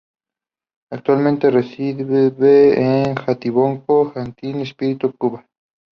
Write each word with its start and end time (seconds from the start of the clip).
Actualmente 0.91 1.51
reside 1.51 2.49
en 2.81 3.13
Jatibonico, 3.13 4.11
Sancti 4.11 4.65
Spíritus, 4.65 5.13
Cuba. 5.15 5.45